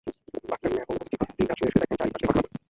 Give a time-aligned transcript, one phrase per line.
[0.49, 2.49] বাক্কা মিয়া এখন বস্তি ঘরে দিন-রাত শুয়ে শুয়ে দেখেন চারপাশের ঘটনাবলি।